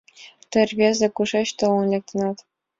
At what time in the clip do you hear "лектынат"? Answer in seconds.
1.93-2.37